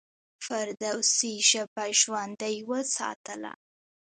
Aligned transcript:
فردوسي 0.45 1.33
ژبه 1.49 1.85
ژوندۍ 1.99 2.57
وساتله. 2.69 3.53